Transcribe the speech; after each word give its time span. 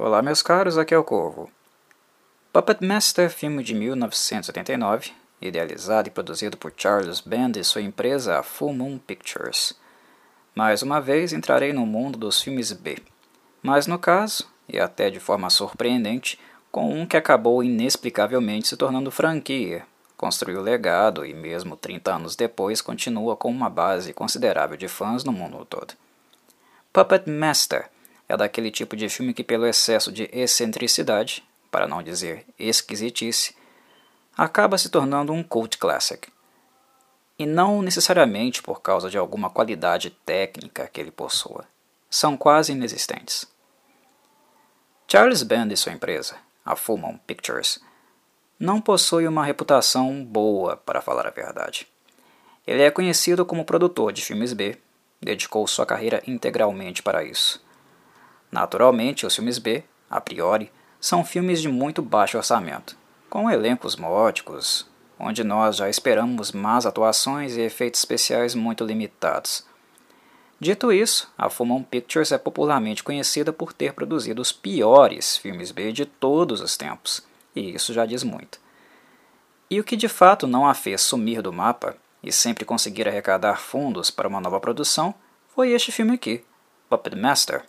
Olá, 0.00 0.22
meus 0.22 0.42
caros, 0.42 0.78
aqui 0.78 0.94
é 0.94 0.96
o 0.96 1.02
Corvo. 1.02 1.50
Puppet 2.52 2.86
Master, 2.86 3.28
filme 3.28 3.64
de 3.64 3.74
1989, 3.74 5.10
idealizado 5.42 6.06
e 6.06 6.12
produzido 6.12 6.56
por 6.56 6.72
Charles 6.76 7.20
Band 7.20 7.54
e 7.56 7.64
sua 7.64 7.82
empresa, 7.82 8.40
Full 8.44 8.74
Moon 8.74 8.96
Pictures. 8.96 9.74
Mais 10.54 10.82
uma 10.82 11.00
vez 11.00 11.32
entrarei 11.32 11.72
no 11.72 11.84
mundo 11.84 12.16
dos 12.16 12.40
filmes 12.40 12.70
B, 12.70 12.98
mas 13.60 13.88
no 13.88 13.98
caso, 13.98 14.48
e 14.68 14.78
até 14.78 15.10
de 15.10 15.18
forma 15.18 15.50
surpreendente, 15.50 16.38
com 16.70 16.88
um 16.92 17.04
que 17.04 17.16
acabou 17.16 17.64
inexplicavelmente 17.64 18.68
se 18.68 18.76
tornando 18.76 19.10
franquia, 19.10 19.84
construiu 20.16 20.62
legado 20.62 21.26
e, 21.26 21.34
mesmo 21.34 21.76
30 21.76 22.14
anos 22.14 22.36
depois, 22.36 22.80
continua 22.80 23.36
com 23.36 23.50
uma 23.50 23.68
base 23.68 24.12
considerável 24.12 24.76
de 24.76 24.86
fãs 24.86 25.24
no 25.24 25.32
mundo 25.32 25.64
todo. 25.64 25.94
Puppet 26.92 27.28
Master 27.28 27.90
é 28.28 28.36
daquele 28.36 28.70
tipo 28.70 28.94
de 28.94 29.08
filme 29.08 29.32
que, 29.32 29.42
pelo 29.42 29.66
excesso 29.66 30.12
de 30.12 30.28
excentricidade, 30.32 31.42
para 31.70 31.88
não 31.88 32.02
dizer 32.02 32.44
esquisitice, 32.58 33.56
acaba 34.36 34.78
se 34.78 34.90
tornando 34.90 35.32
um 35.32 35.42
cult 35.42 35.78
classic. 35.78 36.28
E 37.38 37.46
não 37.46 37.80
necessariamente 37.82 38.62
por 38.62 38.82
causa 38.82 39.08
de 39.08 39.16
alguma 39.16 39.48
qualidade 39.48 40.10
técnica 40.10 40.88
que 40.92 41.00
ele 41.00 41.10
possua. 41.10 41.64
São 42.10 42.36
quase 42.36 42.72
inexistentes. 42.72 43.46
Charles 45.06 45.42
Band 45.42 45.68
e 45.68 45.76
sua 45.76 45.92
empresa, 45.92 46.36
a 46.64 46.76
Full 46.76 46.98
Moon 46.98 47.18
Pictures, 47.26 47.80
não 48.58 48.80
possui 48.80 49.26
uma 49.26 49.44
reputação 49.44 50.24
boa, 50.24 50.76
para 50.76 51.00
falar 51.00 51.26
a 51.26 51.30
verdade. 51.30 51.86
Ele 52.66 52.82
é 52.82 52.90
conhecido 52.90 53.46
como 53.46 53.64
produtor 53.64 54.12
de 54.12 54.22
filmes 54.22 54.52
B, 54.52 54.76
dedicou 55.20 55.66
sua 55.66 55.86
carreira 55.86 56.22
integralmente 56.26 57.02
para 57.02 57.24
isso. 57.24 57.64
Naturalmente, 58.50 59.26
os 59.26 59.34
filmes 59.34 59.58
B, 59.58 59.84
a 60.10 60.20
priori, 60.20 60.70
são 61.00 61.24
filmes 61.24 61.60
de 61.60 61.68
muito 61.68 62.02
baixo 62.02 62.36
orçamento, 62.36 62.96
com 63.28 63.50
elencos 63.50 63.96
módicos, 63.96 64.86
onde 65.18 65.44
nós 65.44 65.76
já 65.76 65.88
esperamos 65.88 66.52
más 66.52 66.86
atuações 66.86 67.56
e 67.56 67.60
efeitos 67.60 68.00
especiais 68.00 68.54
muito 68.54 68.84
limitados. 68.84 69.66
Dito 70.60 70.92
isso, 70.92 71.32
a 71.38 71.48
Full 71.48 71.84
Pictures 71.88 72.32
é 72.32 72.38
popularmente 72.38 73.04
conhecida 73.04 73.52
por 73.52 73.72
ter 73.72 73.92
produzido 73.92 74.42
os 74.42 74.50
piores 74.50 75.36
filmes 75.36 75.70
B 75.70 75.92
de 75.92 76.04
todos 76.04 76.60
os 76.60 76.76
tempos, 76.76 77.24
e 77.54 77.74
isso 77.74 77.92
já 77.92 78.04
diz 78.04 78.24
muito. 78.24 78.58
E 79.70 79.78
o 79.78 79.84
que 79.84 79.96
de 79.96 80.08
fato 80.08 80.46
não 80.46 80.66
a 80.66 80.74
fez 80.74 81.02
sumir 81.02 81.42
do 81.42 81.52
mapa 81.52 81.96
e 82.22 82.32
sempre 82.32 82.64
conseguir 82.64 83.06
arrecadar 83.06 83.60
fundos 83.60 84.10
para 84.10 84.26
uma 84.26 84.40
nova 84.40 84.58
produção 84.58 85.14
foi 85.54 85.70
este 85.70 85.92
filme 85.92 86.14
aqui, 86.14 86.44
Puppet 86.88 87.14
Master. 87.14 87.64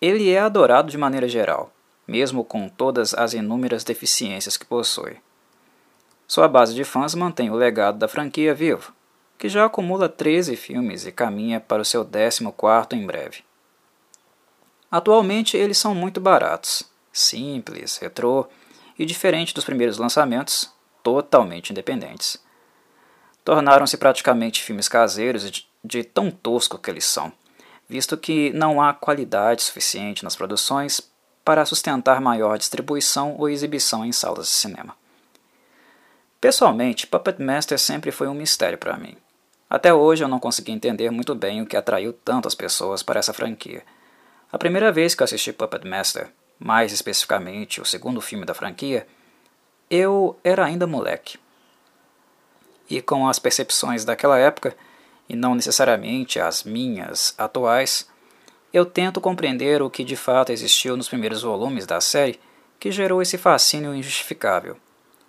Ele 0.00 0.30
é 0.30 0.38
adorado 0.38 0.90
de 0.90 0.98
maneira 0.98 1.26
geral, 1.26 1.72
mesmo 2.06 2.44
com 2.44 2.68
todas 2.68 3.14
as 3.14 3.32
inúmeras 3.32 3.82
deficiências 3.82 4.56
que 4.56 4.66
possui. 4.66 5.16
Sua 6.28 6.46
base 6.48 6.74
de 6.74 6.84
fãs 6.84 7.14
mantém 7.14 7.50
o 7.50 7.54
legado 7.54 7.98
da 7.98 8.06
franquia 8.06 8.54
vivo, 8.54 8.92
que 9.38 9.48
já 9.48 9.64
acumula 9.64 10.06
13 10.06 10.54
filmes 10.54 11.06
e 11.06 11.12
caminha 11.12 11.60
para 11.60 11.80
o 11.80 11.84
seu 11.84 12.04
14 12.04 12.44
em 12.92 13.06
breve. 13.06 13.42
Atualmente 14.90 15.56
eles 15.56 15.78
são 15.78 15.94
muito 15.94 16.20
baratos, 16.20 16.84
simples, 17.10 17.96
retrô 17.96 18.46
e 18.98 19.06
diferente 19.06 19.54
dos 19.54 19.64
primeiros 19.64 19.96
lançamentos, 19.96 20.70
totalmente 21.02 21.70
independentes. 21.70 22.38
Tornaram-se 23.42 23.96
praticamente 23.96 24.62
filmes 24.62 24.88
caseiros 24.88 25.50
de, 25.50 25.66
de 25.82 26.04
tão 26.04 26.30
tosco 26.30 26.78
que 26.78 26.90
eles 26.90 27.04
são 27.04 27.32
visto 27.88 28.16
que 28.16 28.52
não 28.52 28.80
há 28.82 28.92
qualidade 28.92 29.62
suficiente 29.62 30.24
nas 30.24 30.36
produções 30.36 31.00
para 31.44 31.64
sustentar 31.64 32.20
maior 32.20 32.58
distribuição 32.58 33.36
ou 33.38 33.48
exibição 33.48 34.04
em 34.04 34.12
salas 34.12 34.46
de 34.46 34.52
cinema. 34.52 34.96
Pessoalmente, 36.40 37.06
Puppet 37.06 37.40
Master 37.42 37.78
sempre 37.78 38.10
foi 38.10 38.28
um 38.28 38.34
mistério 38.34 38.78
para 38.78 38.96
mim. 38.96 39.16
Até 39.68 39.92
hoje 39.92 40.22
eu 40.22 40.28
não 40.28 40.38
consegui 40.38 40.72
entender 40.72 41.10
muito 41.10 41.34
bem 41.34 41.60
o 41.60 41.66
que 41.66 41.76
atraiu 41.76 42.12
tantas 42.12 42.54
pessoas 42.54 43.02
para 43.02 43.18
essa 43.18 43.32
franquia. 43.32 43.82
A 44.52 44.58
primeira 44.58 44.92
vez 44.92 45.14
que 45.14 45.22
eu 45.22 45.24
assisti 45.24 45.52
Puppet 45.52 45.86
Master, 45.86 46.30
mais 46.58 46.92
especificamente 46.92 47.80
o 47.80 47.84
segundo 47.84 48.20
filme 48.20 48.44
da 48.44 48.54
franquia, 48.54 49.06
eu 49.90 50.38
era 50.44 50.64
ainda 50.64 50.86
moleque. 50.86 51.38
E 52.88 53.02
com 53.02 53.28
as 53.28 53.38
percepções 53.38 54.04
daquela 54.04 54.38
época, 54.38 54.76
e 55.28 55.34
não 55.34 55.54
necessariamente 55.54 56.38
as 56.38 56.64
minhas 56.64 57.34
atuais, 57.36 58.08
eu 58.72 58.84
tento 58.84 59.20
compreender 59.20 59.82
o 59.82 59.90
que 59.90 60.04
de 60.04 60.16
fato 60.16 60.52
existiu 60.52 60.96
nos 60.96 61.08
primeiros 61.08 61.42
volumes 61.42 61.86
da 61.86 62.00
série 62.00 62.38
que 62.78 62.90
gerou 62.90 63.22
esse 63.22 63.38
fascínio 63.38 63.94
injustificável, 63.94 64.76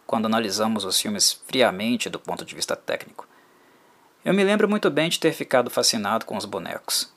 quando 0.05 0.25
analisamos 0.25 0.83
os 0.83 0.99
filmes 0.99 1.41
friamente 1.47 2.09
do 2.09 2.19
ponto 2.19 2.43
de 2.43 2.53
vista 2.53 2.75
técnico. 2.75 3.27
Eu 4.23 4.33
me 4.33 4.43
lembro 4.43 4.67
muito 4.67 4.89
bem 4.89 5.09
de 5.09 5.19
ter 5.19 5.31
ficado 5.31 5.69
fascinado 5.69 6.25
com 6.25 6.35
os 6.35 6.45
bonecos. 6.45 7.13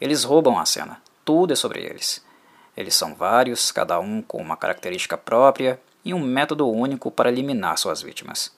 Eles 0.00 0.24
roubam 0.24 0.58
a 0.58 0.64
cena, 0.64 1.02
tudo 1.24 1.52
é 1.52 1.56
sobre 1.56 1.82
eles. 1.82 2.24
Eles 2.76 2.94
são 2.94 3.14
vários, 3.14 3.70
cada 3.70 4.00
um 4.00 4.22
com 4.22 4.38
uma 4.38 4.56
característica 4.56 5.16
própria 5.16 5.80
e 6.04 6.12
um 6.12 6.20
método 6.20 6.68
único 6.68 7.10
para 7.10 7.30
eliminar 7.30 7.78
suas 7.78 8.02
vítimas. 8.02 8.54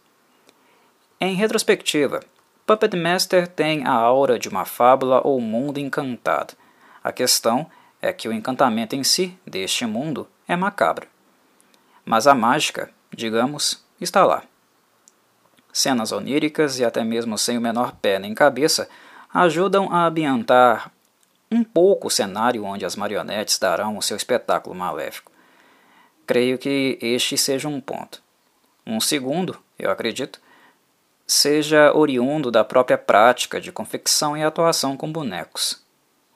Em 1.20 1.34
retrospectiva, 1.34 2.20
Puppet 2.66 2.96
Master 2.96 3.46
tem 3.46 3.86
a 3.86 3.92
aura 3.92 4.40
de 4.40 4.48
uma 4.48 4.64
fábula 4.64 5.20
ou 5.24 5.40
mundo 5.40 5.78
encantado. 5.78 6.54
A 7.02 7.12
questão 7.12 7.70
é 8.02 8.12
que 8.12 8.28
o 8.28 8.32
encantamento 8.32 8.96
em 8.96 9.04
si 9.04 9.38
deste 9.46 9.86
mundo 9.86 10.28
é 10.48 10.56
macabro. 10.56 11.06
Mas 12.04 12.26
a 12.26 12.34
mágica, 12.34 12.90
digamos, 13.14 13.84
está 14.00 14.26
lá. 14.26 14.42
Cenas 15.72 16.10
oníricas 16.10 16.80
e 16.80 16.84
até 16.84 17.04
mesmo 17.04 17.38
sem 17.38 17.56
o 17.56 17.60
menor 17.60 17.92
pé 18.02 18.18
nem 18.18 18.34
cabeça 18.34 18.88
ajudam 19.32 19.92
a 19.92 20.06
ambientar 20.06 20.90
um 21.48 21.62
pouco 21.62 22.08
o 22.08 22.10
cenário 22.10 22.64
onde 22.64 22.84
as 22.84 22.96
marionetes 22.96 23.60
darão 23.60 23.96
o 23.96 24.02
seu 24.02 24.16
espetáculo 24.16 24.74
maléfico. 24.74 25.30
Creio 26.26 26.58
que 26.58 26.98
este 27.00 27.38
seja 27.38 27.68
um 27.68 27.80
ponto. 27.80 28.20
Um 28.84 28.98
segundo, 28.98 29.56
eu 29.78 29.88
acredito, 29.88 30.40
seja 31.26 31.92
oriundo 31.92 32.50
da 32.50 32.62
própria 32.62 32.96
prática 32.96 33.60
de 33.60 33.72
confecção 33.72 34.36
e 34.36 34.44
atuação 34.44 34.96
com 34.96 35.10
bonecos. 35.10 35.84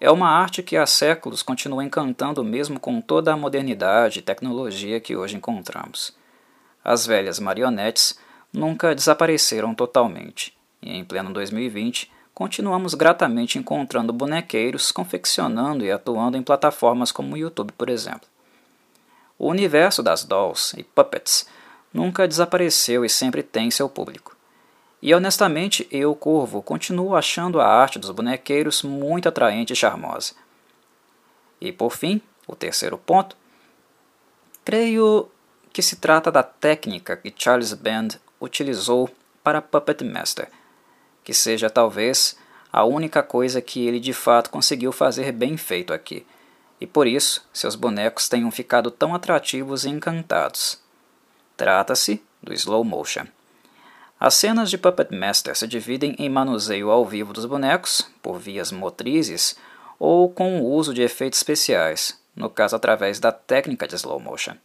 É 0.01 0.11
uma 0.11 0.29
arte 0.29 0.63
que 0.63 0.77
há 0.77 0.87
séculos 0.87 1.43
continua 1.43 1.85
encantando 1.85 2.43
mesmo 2.43 2.81
com 2.81 3.01
toda 3.01 3.33
a 3.33 3.37
modernidade 3.37 4.19
e 4.19 4.23
tecnologia 4.23 4.99
que 4.99 5.15
hoje 5.15 5.37
encontramos. 5.37 6.13
As 6.83 7.07
velhas 7.07 7.39
marionetes 7.39 8.19
nunca 8.53 8.95
desapareceram 8.95 9.75
totalmente, 9.75 10.57
e 10.83 10.97
em 10.97 11.05
pleno 11.05 11.33
2020 11.33 12.11
continuamos 12.33 12.95
gratamente 12.95 13.59
encontrando 13.59 14.13
bonequeiros 14.13 14.91
confeccionando 14.91 15.85
e 15.85 15.93
atuando 15.93 16.39
em 16.39 16.43
plataformas 16.43 17.13
como 17.13 17.35
o 17.35 17.39
YouTube, 17.39 17.73
por 17.73 17.91
exemplo. 17.91 18.27
O 19.39 19.49
universo 19.49 20.03
das 20.03 20.25
dolls 20.25 20.75
e 20.79 20.83
puppets 20.83 21.47
nunca 21.93 22.27
desapareceu 22.27 23.05
e 23.05 23.09
sempre 23.09 23.43
tem 23.43 23.71
seu 23.71 23.89
público. 23.89 24.40
E 25.03 25.15
honestamente, 25.15 25.89
eu, 25.91 26.15
Corvo, 26.15 26.63
continuo 26.63 27.17
achando 27.17 27.61
a 27.61 27.67
arte 27.67 27.99
dos 27.99 28.11
bonequeiros 28.11 28.83
muito 28.83 29.29
atraente 29.29 29.73
e 29.73 29.77
charmosa. 29.77 30.35
E 31.61 31.73
por 31.73 31.91
fim, 31.91 32.21
o 32.47 32.55
terceiro 32.55 32.99
ponto, 32.99 33.37
creio 34.65 35.31
que 35.73 35.83
se 35.83 35.97
trata 35.97 36.31
da 36.31 36.43
técnica 36.43 37.17
que 37.17 37.33
Charles 37.35 37.73
Band 37.73 38.09
utilizou 38.41 39.09
para 39.43 39.63
Puppet 39.63 40.05
Master, 40.05 40.51
que 41.25 41.33
seja 41.33 41.71
talvez 41.71 42.37
a 42.73 42.85
única 42.85 43.23
coisa 43.23 43.61
que 43.61 43.87
ele 43.87 44.01
de 44.01 44.13
fato 44.13 44.51
conseguiu 44.51 44.93
fazer 44.93 45.33
bem 45.33 45.57
feito 45.57 45.93
aqui, 45.93 46.27
e 46.81 46.87
por 46.87 47.07
isso 47.07 47.47
seus 47.53 47.75
bonecos 47.75 48.29
tenham 48.29 48.51
ficado 48.51 48.91
tão 48.91 49.15
atrativos 49.15 49.85
e 49.85 49.89
encantados. 49.89 50.79
Trata-se 51.57 52.23
do 52.43 52.53
slow 52.55 52.85
motion. 52.85 53.27
As 54.21 54.35
cenas 54.35 54.69
de 54.69 54.77
Puppet 54.77 55.17
Master 55.17 55.57
se 55.57 55.67
dividem 55.67 56.15
em 56.19 56.29
manuseio 56.29 56.91
ao 56.91 57.07
vivo 57.07 57.33
dos 57.33 57.47
bonecos, 57.47 58.07
por 58.21 58.39
vias 58.39 58.71
motrizes, 58.71 59.57
ou 59.99 60.29
com 60.29 60.61
o 60.61 60.71
uso 60.71 60.93
de 60.93 61.01
efeitos 61.01 61.39
especiais, 61.39 62.21
no 62.37 62.51
caso 62.51 62.77
através 62.77 63.19
da 63.19 63.33
técnica 63.33 63.89
de 63.89 63.95
slow 63.95 64.21
motion. 64.21 64.57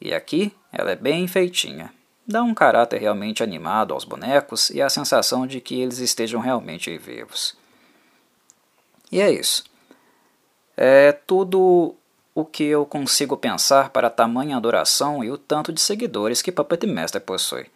E 0.00 0.14
aqui 0.14 0.54
ela 0.70 0.92
é 0.92 0.94
bem 0.94 1.26
feitinha, 1.26 1.92
dá 2.24 2.44
um 2.44 2.54
caráter 2.54 3.00
realmente 3.00 3.42
animado 3.42 3.92
aos 3.92 4.04
bonecos 4.04 4.70
e 4.70 4.80
a 4.80 4.88
sensação 4.88 5.48
de 5.48 5.60
que 5.60 5.80
eles 5.80 5.98
estejam 5.98 6.40
realmente 6.40 6.96
vivos. 6.96 7.56
E 9.10 9.20
é 9.20 9.32
isso. 9.32 9.64
É 10.76 11.10
tudo 11.10 11.96
o 12.32 12.44
que 12.44 12.62
eu 12.62 12.86
consigo 12.86 13.36
pensar 13.36 13.90
para 13.90 14.06
a 14.06 14.10
tamanha 14.10 14.56
adoração 14.56 15.24
e 15.24 15.30
o 15.32 15.36
tanto 15.36 15.72
de 15.72 15.80
seguidores 15.80 16.40
que 16.40 16.52
Puppet 16.52 16.86
Master 16.86 17.20
possui. 17.20 17.66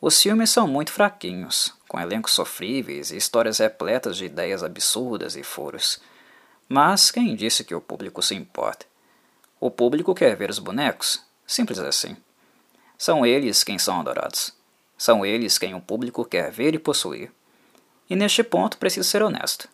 Os 0.00 0.20
filmes 0.20 0.50
são 0.50 0.66
muito 0.66 0.92
fraquinhos, 0.92 1.72
com 1.88 2.00
elencos 2.00 2.32
sofríveis 2.32 3.10
e 3.10 3.16
histórias 3.16 3.58
repletas 3.58 4.16
de 4.16 4.26
ideias 4.26 4.62
absurdas 4.62 5.36
e 5.36 5.42
furos. 5.42 6.00
Mas 6.68 7.10
quem 7.10 7.34
disse 7.34 7.64
que 7.64 7.74
o 7.74 7.80
público 7.80 8.22
se 8.22 8.34
importa? 8.34 8.86
O 9.60 9.70
público 9.70 10.14
quer 10.14 10.36
ver 10.36 10.50
os 10.50 10.58
bonecos, 10.58 11.24
simples 11.46 11.78
assim. 11.78 12.16
São 12.98 13.24
eles 13.24 13.64
quem 13.64 13.78
são 13.78 14.00
adorados. 14.00 14.52
São 14.96 15.24
eles 15.24 15.58
quem 15.58 15.74
o 15.74 15.80
público 15.80 16.24
quer 16.24 16.50
ver 16.50 16.74
e 16.74 16.78
possuir. 16.78 17.30
E 18.08 18.16
neste 18.16 18.42
ponto 18.42 18.78
preciso 18.78 19.08
ser 19.08 19.22
honesto. 19.22 19.68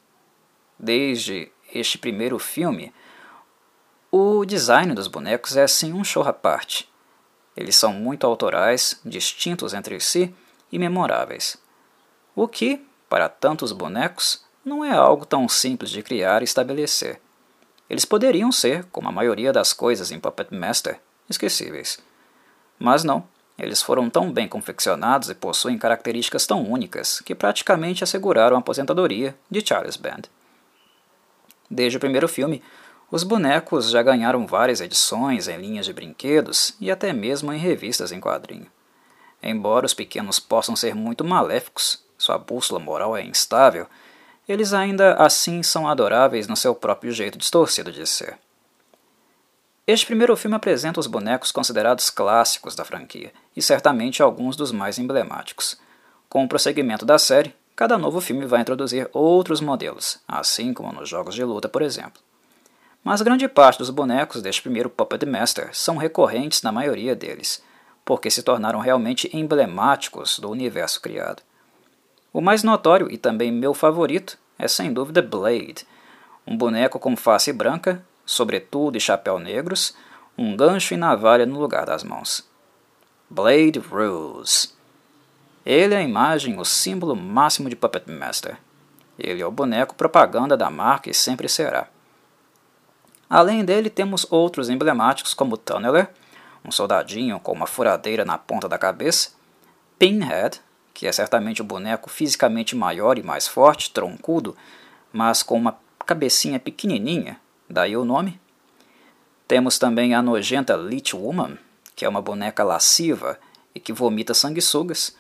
Desde 0.79 1.51
este 1.73 1.99
primeiro 1.99 2.39
filme, 2.39 2.93
o 4.11 4.45
design 4.45 4.93
dos 4.95 5.07
bonecos 5.07 5.57
é 5.57 5.63
assim 5.63 5.93
um 5.93 6.03
show 6.03 6.23
à 6.25 6.33
parte. 6.33 6.90
Eles 7.57 7.77
são 7.77 7.93
muito 7.93 8.27
autorais, 8.27 9.01
distintos 9.05 9.75
entre 9.75 9.99
si 10.01 10.35
e 10.71 10.79
memoráveis. 10.79 11.57
O 12.35 12.47
que, 12.47 12.85
para 13.09 13.29
tantos 13.29 13.73
bonecos, 13.73 14.45
não 14.65 14.85
é 14.85 14.93
algo 14.93 15.27
tão 15.27 15.49
simples 15.49 15.91
de 15.91 16.03
criar 16.03 16.43
e 16.43 16.45
estabelecer. 16.45 17.21
Eles 17.89 18.05
poderiam 18.05 18.53
ser, 18.53 18.85
como 18.93 19.09
a 19.09 19.13
maioria 19.13 19.53
das 19.53 19.73
coisas 19.73 20.13
em 20.13 20.21
Puppet 20.21 20.55
Master, 20.55 21.01
esquecíveis. 21.29 21.99
Mas 22.79 23.03
não, 23.03 23.27
eles 23.59 23.83
foram 23.83 24.09
tão 24.09 24.33
bem 24.33 24.49
confeccionados 24.49 25.29
e 25.29 25.35
possuem 25.35 25.77
características 25.77 26.47
tão 26.47 26.63
únicas 26.63 27.21
que 27.21 27.35
praticamente 27.35 28.03
asseguraram 28.03 28.57
a 28.57 28.61
aposentadoria 28.61 29.37
de 29.51 29.67
Charles 29.67 29.97
Band. 29.97 30.23
Desde 31.71 31.99
o 31.99 32.01
primeiro 32.01 32.27
filme, 32.27 32.63
os 33.11 33.25
bonecos 33.25 33.91
já 33.91 34.03
ganharam 34.03 34.47
várias 34.47 34.81
edições 34.81 35.49
em 35.49 35.59
linhas 35.59 35.87
de 35.87 35.93
brinquedos 35.93 36.75
e 36.81 36.91
até 36.91 37.13
mesmo 37.13 37.53
em 37.53 37.59
revistas 37.59 38.13
em 38.13 38.21
quadrinho. 38.21 38.67
Embora 39.43 39.87
os 39.87 39.95
pequenos 39.95 40.39
possam 40.39 40.77
ser 40.77 40.95
muito 40.95 41.25
maléficos, 41.25 42.05
sua 42.17 42.39
bússola 42.39 42.79
moral 42.79 43.17
é 43.17 43.25
instável, 43.25 43.87
eles 44.49 44.73
ainda 44.73 45.15
assim 45.15 45.63
são 45.63 45.89
adoráveis 45.89 46.47
no 46.47 46.57
seu 46.57 46.75
próprio 46.75 47.13
jeito 47.13 47.39
distorcido 47.39 47.91
de 47.91 48.07
ser. 48.07 48.39
Este 49.87 50.07
primeiro 50.07 50.37
filme 50.37 50.55
apresenta 50.55 51.01
os 51.01 51.07
bonecos 51.07 51.51
considerados 51.51 52.11
clássicos 52.11 52.77
da 52.77 52.85
franquia, 52.85 53.33
e 53.57 53.63
certamente 53.63 54.23
alguns 54.23 54.55
dos 54.55 54.71
mais 54.71 54.99
emblemáticos. 54.99 55.81
Com 56.29 56.45
o 56.45 56.49
prosseguimento 56.49 57.05
da 57.05 57.19
série, 57.19 57.55
cada 57.75 57.99
novo 57.99 58.21
filme 58.21 58.47
vai 58.47 58.61
introduzir 58.61 59.09
outros 59.13 59.61
modelos, 59.61 60.21
assim 60.29 60.73
como 60.73 60.93
nos 60.93 61.09
jogos 61.09 61.35
de 61.35 61.43
luta, 61.43 61.69
por 61.69 61.83
exemplo. 61.83 62.23
Mas 63.03 63.23
grande 63.23 63.49
parte 63.49 63.79
dos 63.79 63.91
bonecos 63.91 64.43
deste 64.43 64.63
primeiro 64.63 64.91
Puppet 64.91 65.25
Master 65.25 65.71
são 65.73 65.97
recorrentes 65.97 66.63
na 66.63 66.71
maioria 66.71 67.17
deles, 67.17 67.63
porque 68.05 68.31
se 68.31 68.43
tornaram 68.43 68.79
realmente 68.79 69.31
emblemáticos 69.33 70.39
do 70.39 70.51
universo 70.51 71.01
criado. 71.01 71.43
O 72.33 72.41
mais 72.41 72.63
notório 72.63 73.11
e 73.11 73.17
também 73.17 73.51
meu 73.51 73.73
favorito 73.73 74.39
é 74.59 74.69
sem 74.69 74.93
dúvida 74.93 75.23
Blade, 75.23 75.87
um 76.47 76.57
boneco 76.57 76.99
com 76.99 77.17
face 77.17 77.53
branca, 77.53 78.05
sobretudo 78.27 78.97
e 78.97 79.01
chapéu 79.01 79.39
negros, 79.39 79.97
um 80.37 80.57
gancho 80.57 80.95
e 80.95 80.97
navalha 80.97 81.47
no 81.47 81.59
lugar 81.59 81.87
das 81.87 82.05
mãos. 82.05 82.49
Blade 83.29 83.79
Rose. 83.79 84.71
Ele 85.65 85.95
é 85.95 85.99
a 85.99 86.03
imagem, 86.03 86.59
o 86.59 86.65
símbolo 86.65 87.15
máximo 87.15 87.69
de 87.69 87.77
Puppet 87.77 88.11
Master. 88.11 88.59
Ele 89.19 89.43
é 89.43 89.47
o 89.47 89.51
boneco 89.51 89.95
propaganda 89.95 90.57
da 90.57 90.71
marca 90.71 91.11
e 91.11 91.15
sempre 91.15 91.49
será. 91.49 91.89
Além 93.31 93.65
dele, 93.65 93.89
temos 93.89 94.27
outros 94.29 94.69
emblemáticos 94.69 95.33
como 95.33 95.57
Tunneler, 95.57 96.11
um 96.65 96.73
soldadinho 96.73 97.39
com 97.39 97.53
uma 97.53 97.67
furadeira 97.67 98.25
na 98.25 98.37
ponta 98.37 98.69
da 98.69 98.77
cabeça, 98.77 99.31
Pinhead, 99.97 100.61
que 100.93 101.07
é 101.07 101.13
certamente 101.13 101.63
o 101.63 101.65
boneco 101.65 102.11
fisicamente 102.11 102.75
maior 102.75 103.17
e 103.19 103.23
mais 103.23 103.47
forte, 103.47 103.93
troncudo, 103.93 104.57
mas 105.13 105.45
com 105.45 105.57
uma 105.57 105.79
cabecinha 106.05 106.59
pequenininha, 106.59 107.41
daí 107.69 107.97
o 107.97 108.05
nome. 108.05 108.41
Temos 109.47 109.79
também 109.79 110.13
a 110.13 110.21
nojenta 110.21 110.77
Lich 110.77 111.15
Woman, 111.15 111.57
que 111.95 112.05
é 112.05 112.09
uma 112.09 112.21
boneca 112.21 112.65
lasciva 112.65 113.39
e 113.73 113.79
que 113.79 113.93
vomita 113.93 114.35
sanguessugas. 114.35 115.17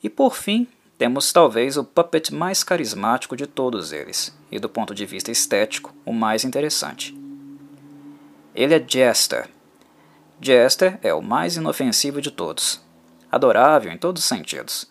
E 0.00 0.08
por 0.08 0.36
fim, 0.36 0.68
temos 0.96 1.32
talvez 1.32 1.76
o 1.76 1.82
puppet 1.82 2.32
mais 2.32 2.62
carismático 2.62 3.36
de 3.36 3.46
todos 3.46 3.92
eles, 3.92 4.36
e 4.50 4.60
do 4.60 4.68
ponto 4.68 4.94
de 4.94 5.04
vista 5.04 5.32
estético, 5.32 5.92
o 6.04 6.12
mais 6.12 6.44
interessante. 6.44 7.17
Ele 8.54 8.74
é 8.74 8.84
Jester. 8.86 9.48
Jester 10.40 10.98
é 11.02 11.12
o 11.12 11.22
mais 11.22 11.56
inofensivo 11.56 12.20
de 12.20 12.30
todos, 12.30 12.80
adorável 13.30 13.92
em 13.92 13.98
todos 13.98 14.22
os 14.22 14.28
sentidos. 14.28 14.90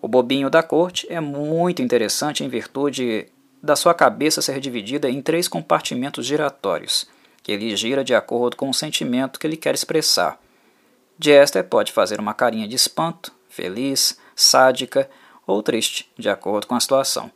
O 0.00 0.08
bobinho 0.08 0.48
da 0.48 0.62
corte 0.62 1.06
é 1.10 1.20
muito 1.20 1.82
interessante 1.82 2.44
em 2.44 2.48
virtude 2.48 3.26
da 3.62 3.74
sua 3.74 3.94
cabeça 3.94 4.40
ser 4.40 4.60
dividida 4.60 5.10
em 5.10 5.20
três 5.20 5.48
compartimentos 5.48 6.24
giratórios, 6.24 7.08
que 7.42 7.52
ele 7.52 7.74
gira 7.76 8.04
de 8.04 8.14
acordo 8.14 8.56
com 8.56 8.68
o 8.68 8.74
sentimento 8.74 9.40
que 9.40 9.46
ele 9.46 9.56
quer 9.56 9.74
expressar. 9.74 10.38
Jester 11.18 11.64
pode 11.64 11.92
fazer 11.92 12.20
uma 12.20 12.34
carinha 12.34 12.68
de 12.68 12.76
espanto, 12.76 13.32
feliz, 13.48 14.18
sádica 14.34 15.08
ou 15.46 15.62
triste, 15.62 16.10
de 16.18 16.28
acordo 16.28 16.66
com 16.66 16.74
a 16.74 16.80
situação. 16.80 17.30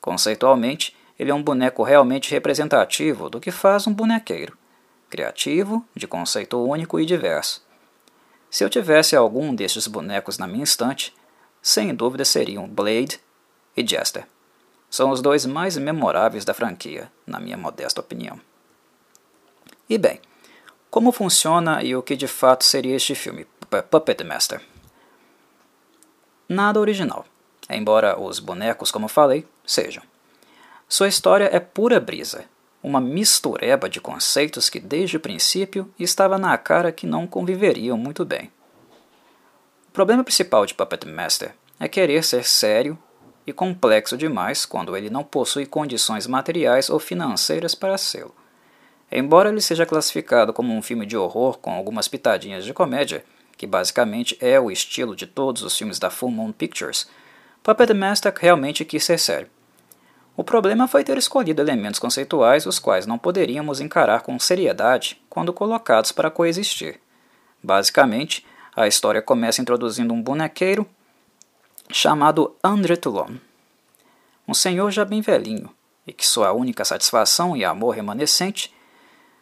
Conceitualmente, 0.00 0.96
ele 1.18 1.30
é 1.30 1.34
um 1.34 1.42
boneco 1.42 1.82
realmente 1.82 2.30
representativo 2.30 3.28
do 3.28 3.38
que 3.38 3.50
faz 3.50 3.86
um 3.86 3.92
bonequeiro, 3.92 4.56
criativo, 5.10 5.84
de 5.94 6.06
conceito 6.06 6.64
único 6.64 6.98
e 7.00 7.04
diverso. 7.04 7.62
Se 8.48 8.64
eu 8.64 8.70
tivesse 8.70 9.14
algum 9.14 9.54
destes 9.54 9.86
bonecos 9.86 10.38
na 10.38 10.46
minha 10.46 10.64
estante, 10.64 11.14
sem 11.60 11.94
dúvida 11.94 12.24
seriam 12.24 12.66
Blade 12.66 13.20
e 13.76 13.86
Jester. 13.86 14.26
São 14.88 15.10
os 15.10 15.20
dois 15.20 15.44
mais 15.44 15.76
memoráveis 15.76 16.44
da 16.44 16.54
franquia, 16.54 17.10
na 17.26 17.38
minha 17.38 17.56
modesta 17.56 18.00
opinião. 18.00 18.40
E 19.88 19.98
bem, 19.98 20.20
como 20.90 21.12
funciona 21.12 21.82
e 21.82 21.94
o 21.94 22.02
que 22.02 22.16
de 22.16 22.26
fato 22.26 22.64
seria 22.64 22.96
este 22.96 23.14
filme, 23.14 23.46
Puppet 23.90 24.24
Master? 24.24 24.60
Nada 26.48 26.80
original, 26.80 27.24
embora 27.68 28.18
os 28.18 28.40
bonecos, 28.40 28.90
como 28.90 29.06
falei, 29.06 29.46
sejam. 29.64 30.02
Sua 30.88 31.06
história 31.06 31.48
é 31.52 31.60
pura 31.60 32.00
brisa, 32.00 32.44
uma 32.82 33.00
mistureba 33.00 33.88
de 33.88 34.00
conceitos 34.00 34.70
que 34.70 34.80
desde 34.80 35.16
o 35.16 35.20
princípio 35.20 35.92
estava 35.98 36.38
na 36.38 36.56
cara 36.56 36.92
que 36.92 37.06
não 37.06 37.26
conviveriam 37.26 37.96
muito 37.96 38.24
bem. 38.24 38.50
O 39.88 39.92
problema 39.92 40.24
principal 40.24 40.64
de 40.64 40.74
Puppet 40.74 41.06
Master 41.06 41.54
é 41.78 41.88
querer 41.88 42.24
ser 42.24 42.44
sério 42.44 42.98
e 43.46 43.52
complexo 43.52 44.16
demais 44.16 44.64
quando 44.64 44.96
ele 44.96 45.10
não 45.10 45.24
possui 45.24 45.66
condições 45.66 46.26
materiais 46.26 46.88
ou 46.88 46.98
financeiras 46.98 47.74
para 47.74 47.98
sê-lo. 47.98 48.34
Embora 49.10 49.48
ele 49.48 49.60
seja 49.60 49.84
classificado 49.84 50.52
como 50.52 50.72
um 50.72 50.80
filme 50.80 51.04
de 51.04 51.16
horror 51.16 51.58
com 51.58 51.72
algumas 51.72 52.06
pitadinhas 52.06 52.64
de 52.64 52.72
comédia, 52.72 53.24
que 53.56 53.66
basicamente 53.66 54.38
é 54.40 54.58
o 54.60 54.70
estilo 54.70 55.16
de 55.16 55.26
todos 55.26 55.62
os 55.62 55.76
filmes 55.76 55.98
da 55.98 56.08
Full 56.08 56.30
Moon 56.30 56.52
Pictures, 56.52 57.08
Puppet 57.62 57.92
Master 57.92 58.32
realmente 58.38 58.84
quis 58.84 59.04
ser 59.04 59.18
sério. 59.18 59.50
O 60.40 60.42
problema 60.42 60.88
foi 60.88 61.04
ter 61.04 61.18
escolhido 61.18 61.60
elementos 61.60 62.00
conceituais 62.00 62.64
os 62.64 62.78
quais 62.78 63.04
não 63.04 63.18
poderíamos 63.18 63.78
encarar 63.78 64.22
com 64.22 64.38
seriedade 64.38 65.20
quando 65.28 65.52
colocados 65.52 66.12
para 66.12 66.30
coexistir. 66.30 66.98
Basicamente, 67.62 68.46
a 68.74 68.88
história 68.88 69.20
começa 69.20 69.60
introduzindo 69.60 70.14
um 70.14 70.22
bonequeiro 70.22 70.88
chamado 71.90 72.56
André 72.64 72.96
Toulon, 72.96 73.34
um 74.48 74.54
senhor 74.54 74.90
já 74.90 75.04
bem 75.04 75.20
velhinho, 75.20 75.68
e 76.06 76.12
que 76.14 76.26
sua 76.26 76.52
única 76.52 76.86
satisfação 76.86 77.54
e 77.54 77.62
amor 77.62 77.90
remanescente 77.94 78.74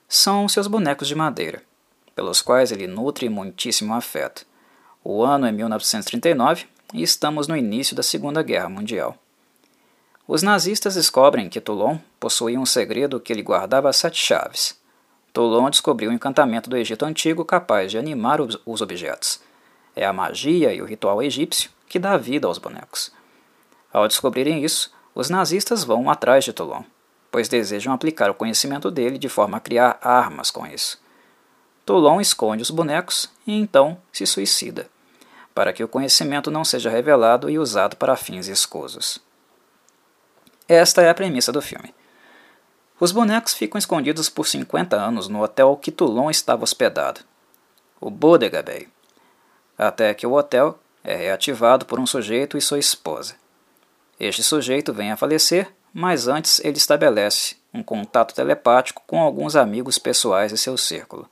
são 0.09 0.49
seus 0.49 0.67
bonecos 0.67 1.07
de 1.07 1.14
madeira, 1.14 1.62
pelos 2.12 2.43
quais 2.43 2.73
ele 2.73 2.88
nutre 2.88 3.28
muitíssimo 3.28 3.95
afeto. 3.95 4.45
O 5.05 5.23
ano 5.23 5.47
é 5.47 5.52
1939 5.52 6.67
e 6.93 7.05
estamos 7.05 7.47
no 7.47 7.57
início 7.57 7.95
da 7.95 8.02
Segunda 8.02 8.43
Guerra 8.43 8.69
Mundial. 8.69 9.17
Os 10.31 10.43
nazistas 10.43 10.95
descobrem 10.95 11.49
que 11.49 11.59
Toulon 11.59 11.97
possuía 12.21 12.61
um 12.61 12.67
segredo 12.67 13.19
que 13.19 13.33
ele 13.33 13.41
guardava 13.43 13.91
sete 13.95 14.21
chaves. 14.21 14.79
Toulon 15.33 15.71
descobriu 15.71 16.11
o 16.11 16.13
encantamento 16.13 16.69
do 16.69 16.77
Egito 16.77 17.07
Antigo 17.07 17.47
capaz 17.47 17.91
de 17.91 17.97
animar 17.97 18.39
os 18.43 18.83
objetos. 18.83 19.41
É 19.97 20.05
a 20.05 20.13
magia 20.13 20.75
e 20.75 20.83
o 20.83 20.85
ritual 20.85 21.23
egípcio 21.23 21.71
que 21.89 21.99
dá 21.99 22.19
vida 22.19 22.47
aos 22.47 22.59
bonecos. 22.59 23.11
Ao 23.91 24.07
descobrirem 24.07 24.63
isso, 24.63 24.93
os 25.15 25.31
nazistas 25.31 25.83
vão 25.83 26.11
atrás 26.11 26.45
de 26.45 26.53
Toulon, 26.53 26.83
pois 27.33 27.49
desejam 27.49 27.95
aplicar 27.95 28.31
o 28.31 28.35
conhecimento 28.35 28.91
dele 28.91 29.17
de 29.17 29.31
forma 29.31 29.57
a 29.57 29.61
criar 29.61 29.99
armas 30.03 30.51
com 30.51 30.67
isso. 30.67 31.01
Toulon 31.87 32.21
esconde 32.21 32.63
os 32.63 32.71
bonecos 32.71 33.31
e 33.47 33.59
então 33.59 33.97
se 34.13 34.27
suicida, 34.27 34.91
para 35.55 35.73
que 35.73 35.83
o 35.83 35.89
conhecimento 35.89 36.51
não 36.51 36.67
seja 36.67 36.91
revelado 36.91 37.49
e 37.49 37.59
usado 37.59 37.97
para 37.97 38.15
fins 38.15 38.47
escusos. 38.47 39.27
Esta 40.69 41.01
é 41.01 41.09
a 41.09 41.15
premissa 41.15 41.51
do 41.51 41.63
filme. 41.63 41.95
Os 43.01 43.11
bonecos 43.11 43.55
ficam 43.55 43.79
escondidos 43.79 44.29
por 44.29 44.47
50 44.47 44.95
anos 44.97 45.27
no 45.27 45.43
hotel 45.43 45.75
que 45.77 45.91
Toulon 45.91 46.29
estava 46.29 46.63
hospedado, 46.63 47.21
o 47.99 48.11
Bodega 48.11 48.63
Bay, 48.63 48.87
até 49.79 50.13
que 50.13 50.27
o 50.27 50.35
hotel 50.35 50.79
é 51.03 51.15
reativado 51.15 51.87
por 51.87 51.99
um 51.99 52.07
sujeito 52.07 52.59
e 52.59 52.61
sua 52.61 52.79
esposa. 52.79 53.37
Este 54.21 54.43
sujeito 54.43 54.93
vem 54.93 55.11
a 55.11 55.17
falecer, 55.17 55.73
mas 55.95 56.29
antes 56.29 56.61
ele 56.63 56.77
estabelece 56.77 57.57
um 57.73 57.83
contato 57.83 58.35
telepático 58.35 59.03
com 59.07 59.23
alguns 59.23 59.57
amigos 59.57 59.99
pessoais 59.99 60.53
de 60.53 60.59
seu 60.59 60.77
círculo. 60.77 61.27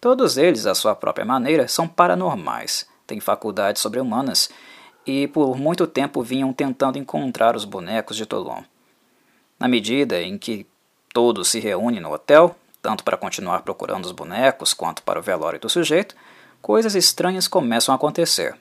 Todos 0.00 0.36
eles, 0.36 0.66
à 0.66 0.74
sua 0.74 0.96
própria 0.96 1.24
maneira, 1.24 1.68
são 1.68 1.86
paranormais, 1.86 2.88
têm 3.06 3.20
faculdades 3.20 3.80
sobre-humanas 3.80 4.50
e 5.08 5.26
por 5.26 5.56
muito 5.56 5.86
tempo 5.86 6.22
vinham 6.22 6.52
tentando 6.52 6.98
encontrar 6.98 7.56
os 7.56 7.64
bonecos 7.64 8.14
de 8.14 8.26
Tolon. 8.26 8.62
Na 9.58 9.66
medida 9.66 10.20
em 10.20 10.36
que 10.36 10.66
todos 11.14 11.48
se 11.48 11.58
reúnem 11.58 11.98
no 11.98 12.12
hotel, 12.12 12.54
tanto 12.82 13.02
para 13.02 13.16
continuar 13.16 13.62
procurando 13.62 14.04
os 14.04 14.12
bonecos 14.12 14.74
quanto 14.74 15.02
para 15.02 15.18
o 15.18 15.22
velório 15.22 15.58
do 15.58 15.70
sujeito, 15.70 16.14
coisas 16.60 16.94
estranhas 16.94 17.48
começam 17.48 17.94
a 17.94 17.96
acontecer. 17.96 18.54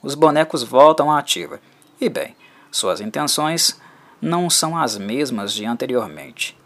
Os 0.00 0.14
bonecos 0.14 0.62
voltam 0.62 1.10
à 1.10 1.18
ativa, 1.18 1.60
e 2.00 2.08
bem, 2.08 2.36
suas 2.70 3.00
intenções 3.00 3.80
não 4.22 4.48
são 4.48 4.78
as 4.78 4.96
mesmas 4.96 5.52
de 5.52 5.64
anteriormente. 5.64 6.56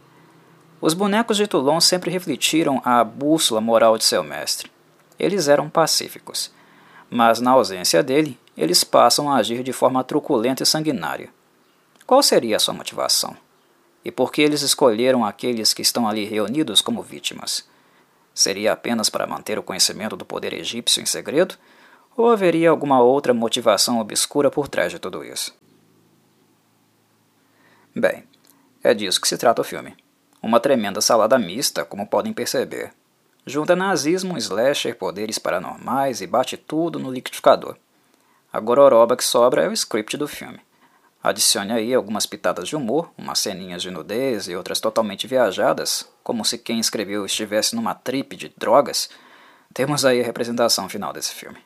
Os 0.78 0.92
bonecos 0.92 1.38
de 1.38 1.46
Toulon 1.46 1.80
sempre 1.80 2.10
refletiram 2.10 2.82
a 2.84 3.02
bússola 3.02 3.62
moral 3.62 3.96
de 3.96 4.04
seu 4.04 4.22
mestre. 4.22 4.70
Eles 5.18 5.48
eram 5.48 5.70
pacíficos, 5.70 6.52
mas 7.10 7.40
na 7.40 7.52
ausência 7.52 8.02
dele, 8.02 8.38
eles 8.58 8.82
passam 8.82 9.30
a 9.30 9.36
agir 9.36 9.62
de 9.62 9.72
forma 9.72 10.02
truculenta 10.02 10.64
e 10.64 10.66
sanguinária. 10.66 11.30
Qual 12.04 12.20
seria 12.22 12.56
a 12.56 12.58
sua 12.58 12.74
motivação? 12.74 13.36
E 14.04 14.10
por 14.10 14.32
que 14.32 14.42
eles 14.42 14.62
escolheram 14.62 15.24
aqueles 15.24 15.72
que 15.72 15.80
estão 15.80 16.08
ali 16.08 16.24
reunidos 16.24 16.80
como 16.80 17.00
vítimas? 17.00 17.68
Seria 18.34 18.72
apenas 18.72 19.08
para 19.08 19.28
manter 19.28 19.60
o 19.60 19.62
conhecimento 19.62 20.16
do 20.16 20.24
poder 20.24 20.52
egípcio 20.52 21.00
em 21.00 21.06
segredo? 21.06 21.54
Ou 22.16 22.30
haveria 22.30 22.70
alguma 22.70 23.00
outra 23.00 23.32
motivação 23.32 24.00
obscura 24.00 24.50
por 24.50 24.66
trás 24.66 24.90
de 24.90 24.98
tudo 24.98 25.22
isso? 25.22 25.54
Bem, 27.94 28.24
é 28.82 28.92
disso 28.92 29.20
que 29.20 29.28
se 29.28 29.38
trata 29.38 29.62
o 29.62 29.64
filme. 29.64 29.96
Uma 30.42 30.58
tremenda 30.58 31.00
salada 31.00 31.38
mista, 31.38 31.84
como 31.84 32.08
podem 32.08 32.32
perceber. 32.32 32.92
Junta 33.46 33.76
nazismo, 33.76 34.36
slasher, 34.36 34.96
poderes 34.96 35.38
paranormais 35.38 36.20
e 36.20 36.26
bate 36.26 36.56
tudo 36.56 36.98
no 36.98 37.12
liquidificador. 37.12 37.76
A 38.50 38.60
gororoba 38.60 39.14
que 39.14 39.24
sobra 39.24 39.62
é 39.64 39.68
o 39.68 39.72
script 39.72 40.16
do 40.16 40.26
filme. 40.26 40.60
Adicione 41.22 41.72
aí 41.72 41.92
algumas 41.92 42.24
pitadas 42.24 42.66
de 42.66 42.74
humor, 42.74 43.10
umas 43.18 43.40
ceninhas 43.40 43.82
de 43.82 43.90
nudez 43.90 44.48
e 44.48 44.56
outras 44.56 44.80
totalmente 44.80 45.26
viajadas, 45.26 46.08
como 46.22 46.44
se 46.44 46.56
quem 46.56 46.80
escreveu 46.80 47.26
estivesse 47.26 47.76
numa 47.76 47.94
trip 47.94 48.36
de 48.36 48.52
drogas. 48.56 49.10
Temos 49.74 50.04
aí 50.04 50.20
a 50.22 50.24
representação 50.24 50.88
final 50.88 51.12
desse 51.12 51.34
filme. 51.34 51.58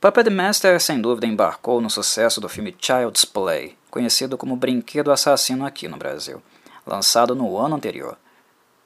Puppet 0.00 0.30
Master 0.30 0.80
sem 0.80 1.00
dúvida 1.00 1.26
embarcou 1.26 1.80
no 1.80 1.90
sucesso 1.90 2.40
do 2.40 2.48
filme 2.48 2.76
Child's 2.78 3.24
Play, 3.24 3.76
conhecido 3.90 4.38
como 4.38 4.54
Brinquedo 4.54 5.10
Assassino 5.10 5.66
aqui 5.66 5.88
no 5.88 5.96
Brasil, 5.96 6.40
lançado 6.86 7.34
no 7.34 7.56
ano 7.58 7.74
anterior. 7.74 8.16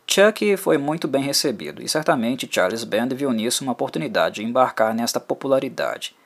Chuck 0.07 0.57
foi 0.57 0.78
muito 0.78 1.07
bem 1.07 1.23
recebido 1.23 1.83
e 1.83 1.88
certamente 1.88 2.49
Charles 2.50 2.85
Band 2.85 3.09
viu 3.09 3.30
nisso 3.30 3.62
uma 3.62 3.73
oportunidade 3.73 4.37
de 4.37 4.45
embarcar 4.45 4.95
nesta 4.95 5.21
popularidade. 5.21 6.16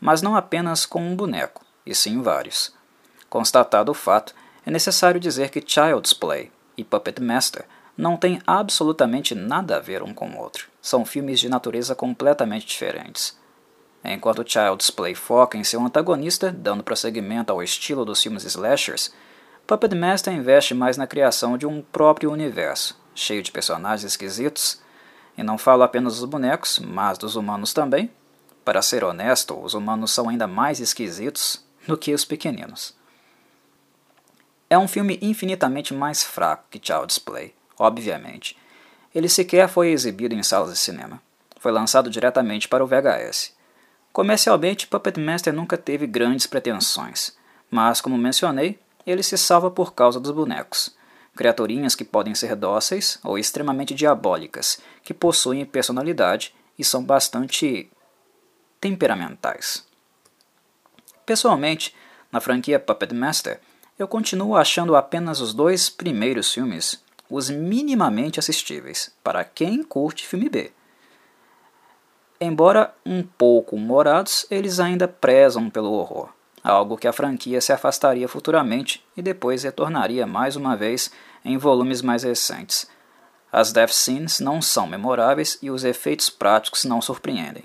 Mas 0.00 0.22
não 0.22 0.36
apenas 0.36 0.84
com 0.84 1.00
um 1.00 1.16
boneco, 1.16 1.64
e 1.84 1.94
sim 1.94 2.20
vários. 2.20 2.74
Constatado 3.28 3.90
o 3.90 3.94
fato, 3.94 4.34
é 4.64 4.70
necessário 4.70 5.20
dizer 5.20 5.50
que 5.50 5.64
Child's 5.64 6.12
Play 6.12 6.50
e 6.76 6.84
Puppet 6.84 7.20
Master 7.20 7.64
não 7.96 8.16
têm 8.16 8.40
absolutamente 8.46 9.34
nada 9.34 9.76
a 9.76 9.80
ver 9.80 10.02
um 10.02 10.12
com 10.12 10.28
o 10.28 10.38
outro. 10.38 10.68
São 10.82 11.04
filmes 11.04 11.40
de 11.40 11.48
natureza 11.48 11.94
completamente 11.94 12.66
diferentes. 12.66 13.38
Enquanto 14.04 14.48
Child's 14.48 14.90
Play 14.90 15.14
foca 15.14 15.56
em 15.56 15.64
seu 15.64 15.80
antagonista, 15.80 16.52
dando 16.52 16.84
prosseguimento 16.84 17.52
ao 17.52 17.62
estilo 17.62 18.04
dos 18.04 18.22
filmes 18.22 18.44
slashers, 18.44 19.12
Puppet 19.66 19.96
Master 19.96 20.32
investe 20.32 20.74
mais 20.74 20.96
na 20.96 21.08
criação 21.08 21.58
de 21.58 21.66
um 21.66 21.82
próprio 21.82 22.30
universo, 22.30 22.96
cheio 23.14 23.42
de 23.42 23.50
personagens 23.50 24.04
esquisitos, 24.04 24.80
e 25.36 25.42
não 25.42 25.58
falo 25.58 25.82
apenas 25.82 26.20
dos 26.20 26.24
bonecos, 26.24 26.78
mas 26.78 27.18
dos 27.18 27.34
humanos 27.34 27.72
também. 27.72 28.10
Para 28.66 28.82
ser 28.82 29.04
honesto, 29.04 29.56
os 29.56 29.74
humanos 29.74 30.10
são 30.10 30.28
ainda 30.28 30.48
mais 30.48 30.80
esquisitos 30.80 31.64
do 31.86 31.96
que 31.96 32.12
os 32.12 32.24
pequeninos. 32.24 32.96
É 34.68 34.76
um 34.76 34.88
filme 34.88 35.20
infinitamente 35.22 35.94
mais 35.94 36.24
fraco 36.24 36.64
que 36.68 36.80
Child's 36.82 37.16
Play, 37.16 37.54
obviamente. 37.78 38.58
Ele 39.14 39.28
sequer 39.28 39.68
foi 39.68 39.90
exibido 39.90 40.34
em 40.34 40.42
salas 40.42 40.72
de 40.72 40.78
cinema. 40.80 41.22
Foi 41.60 41.70
lançado 41.70 42.10
diretamente 42.10 42.66
para 42.66 42.82
o 42.82 42.88
VHS. 42.88 43.54
Comercialmente, 44.12 44.88
Puppet 44.88 45.20
Master 45.20 45.54
nunca 45.54 45.78
teve 45.78 46.04
grandes 46.04 46.48
pretensões, 46.48 47.36
mas, 47.70 48.00
como 48.00 48.18
mencionei, 48.18 48.80
ele 49.06 49.22
se 49.22 49.38
salva 49.38 49.70
por 49.70 49.94
causa 49.94 50.18
dos 50.18 50.32
bonecos. 50.32 50.92
Criaturinhas 51.36 51.94
que 51.94 52.04
podem 52.04 52.34
ser 52.34 52.56
dóceis 52.56 53.20
ou 53.22 53.38
extremamente 53.38 53.94
diabólicas, 53.94 54.80
que 55.04 55.14
possuem 55.14 55.64
personalidade 55.64 56.52
e 56.76 56.82
são 56.82 57.04
bastante 57.04 57.88
temperamentais. 58.80 59.86
Pessoalmente, 61.24 61.94
na 62.30 62.40
franquia 62.40 62.78
Puppet 62.78 63.14
Master, 63.14 63.60
eu 63.98 64.06
continuo 64.06 64.56
achando 64.56 64.94
apenas 64.94 65.40
os 65.40 65.54
dois 65.54 65.88
primeiros 65.88 66.52
filmes 66.52 67.02
os 67.30 67.50
minimamente 67.50 68.38
assistíveis 68.38 69.12
para 69.22 69.44
quem 69.44 69.82
curte 69.82 70.26
filme 70.26 70.48
B. 70.48 70.72
Embora 72.40 72.94
um 73.04 73.22
pouco 73.22 73.76
humorados, 73.76 74.46
eles 74.50 74.78
ainda 74.78 75.08
prezam 75.08 75.70
pelo 75.70 75.92
horror, 75.92 76.28
algo 76.62 76.96
que 76.96 77.08
a 77.08 77.12
franquia 77.12 77.60
se 77.60 77.72
afastaria 77.72 78.28
futuramente 78.28 79.02
e 79.16 79.22
depois 79.22 79.62
retornaria 79.62 80.26
mais 80.26 80.54
uma 80.54 80.76
vez 80.76 81.10
em 81.44 81.56
volumes 81.56 82.02
mais 82.02 82.22
recentes. 82.22 82.88
As 83.50 83.72
death 83.72 83.92
scenes 83.92 84.38
não 84.38 84.60
são 84.60 84.86
memoráveis 84.86 85.58
e 85.62 85.70
os 85.70 85.82
efeitos 85.82 86.28
práticos 86.28 86.84
não 86.84 87.00
surpreendem, 87.00 87.64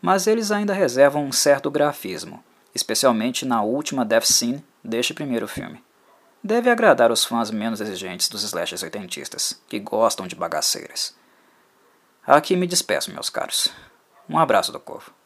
mas 0.00 0.26
eles 0.26 0.50
ainda 0.50 0.72
reservam 0.72 1.24
um 1.24 1.32
certo 1.32 1.70
grafismo, 1.70 2.42
especialmente 2.74 3.44
na 3.44 3.62
última 3.62 4.04
death 4.04 4.24
scene 4.24 4.64
deste 4.82 5.12
primeiro 5.12 5.48
filme. 5.48 5.82
Deve 6.42 6.70
agradar 6.70 7.10
os 7.10 7.24
fãs 7.24 7.50
menos 7.50 7.80
exigentes 7.80 8.28
dos 8.28 8.42
slashers 8.44 8.82
oitentistas, 8.82 9.60
que 9.68 9.80
gostam 9.80 10.26
de 10.26 10.36
bagaceiras. 10.36 11.16
Aqui 12.24 12.54
me 12.56 12.66
despeço, 12.66 13.12
meus 13.12 13.28
caros. 13.28 13.68
Um 14.28 14.38
abraço 14.38 14.70
do 14.70 14.78
povo. 14.78 15.17